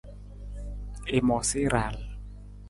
I 1.17 1.19
moosa 1.27 1.55
i 1.65 1.67
raal. 1.75 2.01